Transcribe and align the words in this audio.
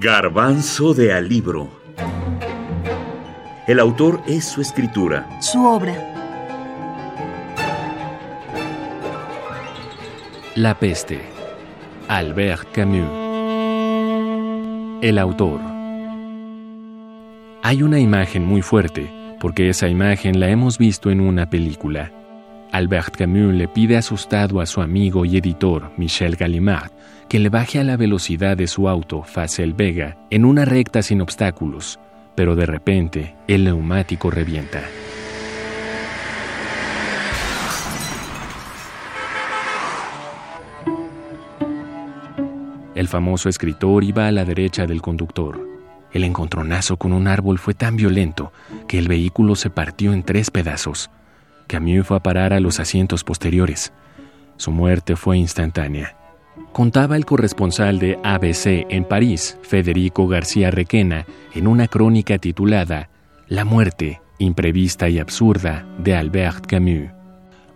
Garbanzo 0.00 0.94
de 0.94 1.12
Alibro. 1.12 1.68
El 3.66 3.80
autor 3.80 4.22
es 4.28 4.44
su 4.44 4.60
escritura. 4.60 5.28
Su 5.40 5.66
obra. 5.66 5.92
La 10.54 10.78
peste. 10.78 11.20
Albert 12.06 12.70
Camus. 12.70 13.10
El 15.02 15.18
autor. 15.18 15.60
Hay 17.64 17.82
una 17.82 17.98
imagen 17.98 18.46
muy 18.46 18.62
fuerte, 18.62 19.10
porque 19.40 19.68
esa 19.68 19.88
imagen 19.88 20.38
la 20.38 20.48
hemos 20.48 20.78
visto 20.78 21.10
en 21.10 21.20
una 21.20 21.50
película. 21.50 22.12
Albert 22.72 23.16
Camus 23.16 23.54
le 23.54 23.66
pide 23.66 23.96
asustado 23.96 24.60
a 24.60 24.66
su 24.66 24.82
amigo 24.82 25.24
y 25.24 25.38
editor, 25.38 25.90
Michel 25.96 26.36
Gallimard, 26.36 26.90
que 27.28 27.38
le 27.38 27.48
baje 27.48 27.78
a 27.78 27.84
la 27.84 27.96
velocidad 27.96 28.56
de 28.56 28.66
su 28.66 28.88
auto, 28.88 29.22
Facel 29.22 29.72
Vega, 29.74 30.18
en 30.30 30.44
una 30.44 30.64
recta 30.64 31.02
sin 31.02 31.20
obstáculos, 31.20 31.98
pero 32.34 32.56
de 32.56 32.66
repente 32.66 33.36
el 33.46 33.64
neumático 33.64 34.30
revienta. 34.30 34.82
El 42.94 43.08
famoso 43.08 43.48
escritor 43.48 44.02
iba 44.04 44.26
a 44.26 44.32
la 44.32 44.44
derecha 44.44 44.86
del 44.86 45.00
conductor. 45.00 45.66
El 46.12 46.24
encontronazo 46.24 46.96
con 46.96 47.12
un 47.12 47.28
árbol 47.28 47.58
fue 47.58 47.74
tan 47.74 47.96
violento 47.96 48.52
que 48.88 48.98
el 48.98 49.08
vehículo 49.08 49.54
se 49.54 49.70
partió 49.70 50.12
en 50.12 50.24
tres 50.24 50.50
pedazos. 50.50 51.10
Camus 51.68 52.06
fue 52.06 52.16
a 52.16 52.20
parar 52.20 52.52
a 52.52 52.60
los 52.60 52.80
asientos 52.80 53.22
posteriores. 53.22 53.92
Su 54.56 54.72
muerte 54.72 55.14
fue 55.14 55.38
instantánea. 55.38 56.16
Contaba 56.72 57.16
el 57.16 57.24
corresponsal 57.24 57.98
de 58.00 58.18
ABC 58.24 58.86
en 58.88 59.04
París, 59.04 59.56
Federico 59.62 60.26
García 60.26 60.70
Requena, 60.72 61.26
en 61.54 61.68
una 61.68 61.86
crónica 61.86 62.38
titulada 62.38 63.10
La 63.46 63.64
muerte, 63.64 64.20
imprevista 64.38 65.08
y 65.08 65.18
absurda, 65.18 65.86
de 65.98 66.16
Albert 66.16 66.66
Camus. 66.66 67.10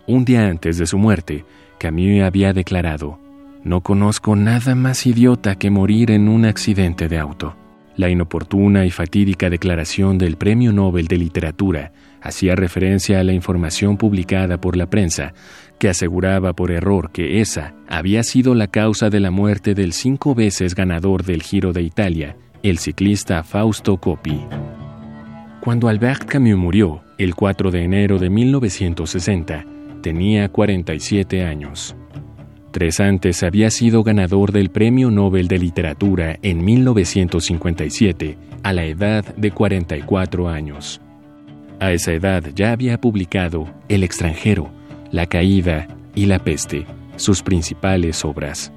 Un 0.07 0.25
día 0.25 0.47
antes 0.47 0.77
de 0.77 0.85
su 0.85 0.97
muerte, 0.97 1.45
Camus 1.77 2.23
había 2.23 2.51
declarado, 2.51 3.19
No 3.63 3.81
conozco 3.81 4.35
nada 4.35 4.75
más 4.75 5.05
idiota 5.05 5.55
que 5.55 5.69
morir 5.69 6.11
en 6.11 6.27
un 6.27 6.45
accidente 6.45 7.07
de 7.07 7.19
auto. 7.19 7.55
La 7.95 8.09
inoportuna 8.09 8.85
y 8.85 8.91
fatídica 8.91 9.49
declaración 9.49 10.17
del 10.17 10.35
Premio 10.35 10.73
Nobel 10.73 11.07
de 11.07 11.17
Literatura 11.17 11.91
hacía 12.21 12.55
referencia 12.55 13.19
a 13.19 13.23
la 13.23 13.33
información 13.33 13.97
publicada 13.97 14.59
por 14.59 14.75
la 14.75 14.89
prensa 14.89 15.33
que 15.77 15.89
aseguraba 15.89 16.53
por 16.53 16.71
error 16.71 17.11
que 17.11 17.41
esa 17.41 17.75
había 17.87 18.23
sido 18.23 18.55
la 18.55 18.67
causa 18.67 19.09
de 19.09 19.19
la 19.19 19.29
muerte 19.29 19.75
del 19.75 19.93
cinco 19.93 20.33
veces 20.33 20.73
ganador 20.73 21.23
del 21.23 21.43
Giro 21.43 21.73
de 21.73 21.81
Italia, 21.81 22.37
el 22.63 22.79
ciclista 22.79 23.43
Fausto 23.43 23.97
Coppi. 23.97 24.39
Cuando 25.59 25.87
Albert 25.87 26.25
Camus 26.25 26.57
murió, 26.57 27.03
el 27.17 27.35
4 27.35 27.71
de 27.71 27.83
enero 27.83 28.17
de 28.17 28.29
1960, 28.29 29.65
tenía 30.01 30.49
47 30.49 31.45
años. 31.45 31.95
Tres 32.73 32.99
antes 32.99 33.43
había 33.43 33.69
sido 33.69 34.01
ganador 34.01 34.51
del 34.51 34.71
Premio 34.71 35.11
Nobel 35.11 35.47
de 35.47 35.59
Literatura 35.59 36.39
en 36.41 36.65
1957, 36.65 38.35
a 38.63 38.73
la 38.73 38.83
edad 38.85 39.23
de 39.35 39.51
44 39.51 40.49
años. 40.49 40.99
A 41.79 41.91
esa 41.91 42.13
edad 42.13 42.43
ya 42.55 42.71
había 42.71 42.99
publicado 42.99 43.71
El 43.89 44.03
extranjero, 44.03 44.71
la 45.11 45.27
caída 45.27 45.87
y 46.15 46.25
la 46.25 46.39
peste, 46.39 46.87
sus 47.15 47.43
principales 47.43 48.25
obras. 48.25 48.73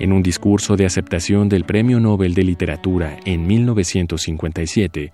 En 0.00 0.12
un 0.12 0.24
discurso 0.24 0.74
de 0.74 0.86
aceptación 0.86 1.48
del 1.48 1.62
Premio 1.62 2.00
Nobel 2.00 2.34
de 2.34 2.42
Literatura 2.42 3.18
en 3.24 3.46
1957, 3.46 5.12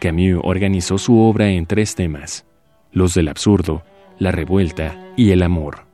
Camus 0.00 0.40
organizó 0.42 0.96
su 0.96 1.18
obra 1.18 1.50
en 1.50 1.66
tres 1.66 1.94
temas, 1.94 2.46
los 2.90 3.12
del 3.12 3.28
absurdo, 3.28 3.84
la 4.18 4.30
revuelta 4.30 4.96
y 5.14 5.32
el 5.32 5.42
amor. 5.42 5.93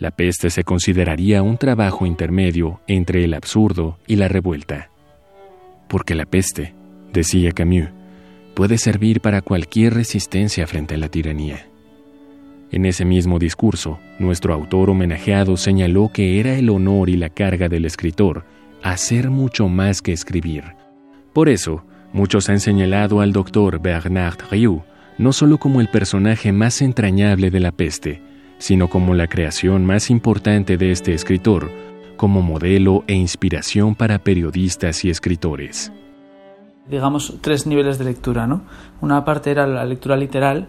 La 0.00 0.10
peste 0.10 0.48
se 0.48 0.64
consideraría 0.64 1.42
un 1.42 1.58
trabajo 1.58 2.06
intermedio 2.06 2.80
entre 2.86 3.22
el 3.22 3.34
absurdo 3.34 3.98
y 4.06 4.16
la 4.16 4.28
revuelta. 4.28 4.88
Porque 5.88 6.14
la 6.14 6.24
peste, 6.24 6.72
decía 7.12 7.52
Camus, 7.52 7.90
puede 8.54 8.78
servir 8.78 9.20
para 9.20 9.42
cualquier 9.42 9.92
resistencia 9.92 10.66
frente 10.66 10.94
a 10.94 10.98
la 10.98 11.10
tiranía. 11.10 11.68
En 12.72 12.86
ese 12.86 13.04
mismo 13.04 13.38
discurso, 13.38 13.98
nuestro 14.18 14.54
autor 14.54 14.88
homenajeado 14.88 15.58
señaló 15.58 16.10
que 16.10 16.40
era 16.40 16.54
el 16.56 16.70
honor 16.70 17.10
y 17.10 17.18
la 17.18 17.28
carga 17.28 17.68
del 17.68 17.84
escritor 17.84 18.46
hacer 18.82 19.28
mucho 19.28 19.68
más 19.68 20.00
que 20.00 20.14
escribir. 20.14 20.64
Por 21.34 21.50
eso, 21.50 21.84
muchos 22.14 22.48
han 22.48 22.60
señalado 22.60 23.20
al 23.20 23.34
doctor 23.34 23.82
Bernard 23.82 24.38
Rieu 24.50 24.82
no 25.18 25.34
solo 25.34 25.58
como 25.58 25.82
el 25.82 25.88
personaje 25.88 26.50
más 26.50 26.80
entrañable 26.80 27.50
de 27.50 27.60
la 27.60 27.72
peste, 27.72 28.22
sino 28.60 28.88
como 28.88 29.14
la 29.14 29.26
creación 29.26 29.86
más 29.86 30.10
importante 30.10 30.76
de 30.76 30.92
este 30.92 31.14
escritor, 31.14 31.70
como 32.16 32.42
modelo 32.42 33.02
e 33.06 33.14
inspiración 33.14 33.94
para 33.94 34.18
periodistas 34.18 35.04
y 35.04 35.10
escritores. 35.10 35.90
Digamos 36.88 37.38
tres 37.40 37.66
niveles 37.66 37.98
de 37.98 38.04
lectura, 38.04 38.46
¿no? 38.46 38.62
Una 39.00 39.24
parte 39.24 39.50
era 39.50 39.66
la 39.66 39.84
lectura 39.86 40.16
literal, 40.16 40.68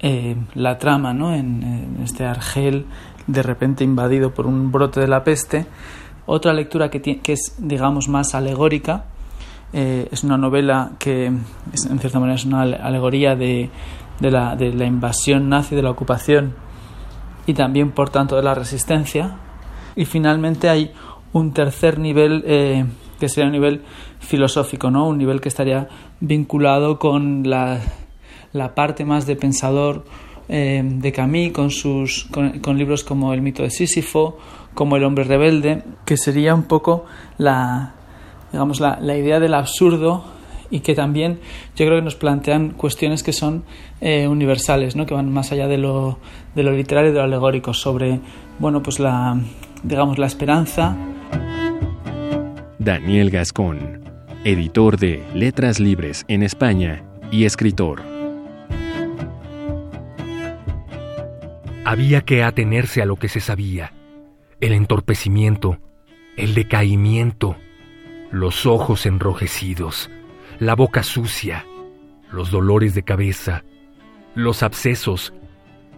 eh, 0.00 0.36
la 0.54 0.78
trama 0.78 1.12
¿no? 1.12 1.34
En, 1.34 1.98
este 2.04 2.24
Argel 2.24 2.86
de 3.26 3.42
repente 3.42 3.82
invadido 3.82 4.32
por 4.32 4.46
un 4.46 4.70
brote 4.70 5.00
de 5.00 5.08
la 5.08 5.24
peste. 5.24 5.66
Otra 6.26 6.52
lectura 6.52 6.90
que, 6.90 7.00
que 7.00 7.32
es, 7.32 7.56
digamos, 7.58 8.08
más 8.08 8.36
alegórica. 8.36 9.06
Eh, 9.72 10.08
es 10.12 10.22
una 10.22 10.36
novela 10.36 10.92
que, 10.98 11.26
en 11.26 11.98
cierta 11.98 12.20
manera, 12.20 12.36
es 12.36 12.44
una 12.44 12.62
alegoría 12.62 13.34
de, 13.34 13.68
de, 14.20 14.30
la, 14.30 14.54
de, 14.54 14.72
la, 14.72 14.84
invasión 14.84 15.48
nazi, 15.48 15.74
de 15.74 15.82
la 15.82 15.90
ocupación 15.90 16.54
y 17.46 17.54
también, 17.54 17.90
por 17.90 18.10
tanto, 18.10 18.36
de 18.36 18.42
la 18.42 18.54
resistencia. 18.54 19.36
Y 19.96 20.04
finalmente 20.04 20.68
hay 20.68 20.92
un 21.32 21.52
tercer 21.52 21.98
nivel 21.98 22.44
eh, 22.46 22.84
que 23.18 23.28
sería 23.28 23.46
un 23.46 23.52
nivel 23.52 23.82
filosófico, 24.20 24.90
¿no? 24.90 25.08
un 25.08 25.18
nivel 25.18 25.40
que 25.40 25.48
estaría 25.48 25.88
vinculado 26.20 26.98
con 26.98 27.48
la 27.48 27.80
la 28.52 28.74
parte 28.74 29.04
más 29.04 29.26
de 29.26 29.36
pensador 29.36 30.04
eh, 30.48 30.82
de 30.84 31.12
Camus 31.12 31.52
con, 31.52 31.70
sus, 31.70 32.28
con, 32.30 32.78
libros 32.78 33.04
como 33.04 33.32
El 33.32 33.42
mito 33.42 33.62
de 33.62 33.70
Sísifo, 33.70 34.38
como 34.74 34.96
El 34.96 35.04
hombre 35.04 35.24
rebelde, 35.24 35.82
que 36.04 36.16
sería 36.16 36.54
un 36.54 36.64
poco 36.64 37.04
la, 37.38 37.94
digamos, 38.52 38.80
la, 38.80 39.16
idea 39.16 39.40
del 39.40 39.54
absurdo 39.54 40.24
y 40.72 40.80
que 40.80 40.94
también 40.94 41.38
yo 41.76 41.84
creo 41.84 41.98
que 41.98 42.02
nos 42.02 42.16
plantean 42.16 42.70
cuestiones 42.70 43.22
que 43.22 43.34
son 43.34 43.62
eh, 44.00 44.26
universales, 44.26 44.96
¿no? 44.96 45.06
que 45.06 45.14
van 45.14 45.30
más 45.30 45.52
allá 45.52 45.68
de 45.68 45.76
lo, 45.76 46.18
de 46.56 46.62
lo 46.64 46.72
literario 46.72 47.10
y 47.10 47.12
de 47.12 47.18
lo 47.18 47.24
alegórico, 47.24 47.74
sobre 47.74 48.18
bueno, 48.58 48.82
pues 48.82 48.98
la, 48.98 49.38
digamos, 49.84 50.18
la 50.18 50.26
esperanza. 50.26 50.96
Daniel 52.78 53.30
Gascón, 53.30 54.02
editor 54.44 54.98
de 54.98 55.22
Letras 55.34 55.78
Libres 55.78 56.24
en 56.26 56.42
España 56.42 57.04
y 57.30 57.44
escritor. 57.44 58.02
Había 61.84 62.22
que 62.22 62.42
atenerse 62.42 63.02
a 63.02 63.06
lo 63.06 63.16
que 63.16 63.28
se 63.28 63.40
sabía, 63.40 63.92
el 64.60 64.72
entorpecimiento, 64.72 65.78
el 66.38 66.54
decaimiento, 66.54 67.56
los 68.30 68.64
ojos 68.64 69.04
enrojecidos, 69.04 70.08
la 70.58 70.74
boca 70.74 71.02
sucia, 71.02 71.66
los 72.30 72.50
dolores 72.50 72.94
de 72.94 73.02
cabeza, 73.02 73.64
los 74.34 74.62
abscesos, 74.62 75.34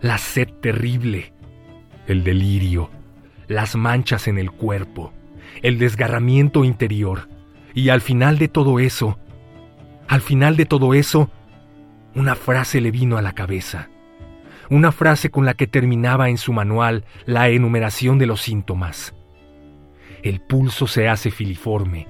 la 0.01 0.19
sed 0.19 0.49
terrible, 0.61 1.33
el 2.07 2.25
delirio, 2.25 2.91
las 3.47 3.77
manchas 3.77 4.29
en 4.29 4.39
el 4.39 4.51
cuerpo, 4.51 5.13
el 5.63 5.79
desgarramiento 5.79 6.65
interior, 6.65 7.29
y 7.75 7.89
al 7.89 8.01
final 8.01 8.39
de 8.39 8.49
todo 8.49 8.79
eso, 8.79 9.19
al 10.09 10.21
final 10.21 10.57
de 10.57 10.67
todo 10.67 10.95
eso, 10.95 11.31
una 12.15 12.35
frase 12.35 12.81
le 12.81 12.91
vino 12.91 13.17
a 13.17 13.23
la 13.23 13.33
cabeza 13.33 13.89
una 14.71 14.93
frase 14.93 15.31
con 15.31 15.45
la 15.45 15.55
que 15.55 15.67
terminaba 15.67 16.29
en 16.29 16.39
su 16.39 16.53
manual 16.53 17.05
la 17.27 17.49
enumeración 17.49 18.19
de 18.19 18.27
los 18.27 18.43
síntomas. 18.43 19.15
El 20.23 20.41
pulso 20.41 20.87
se 20.87 21.09
hace 21.09 21.31
filiforme 21.31 22.09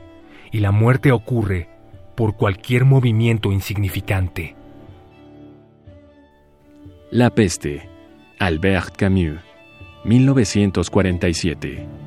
y 0.53 0.61
la 0.61 0.71
muerte 0.71 1.11
ocurre 1.11 1.69
por 2.15 2.37
cualquier 2.37 2.85
movimiento 2.85 3.53
insignificante. 3.53 4.55
La 7.11 7.31
peste, 7.31 7.89
Albert 8.39 8.97
Camus, 8.97 9.41
1947. 10.05 12.04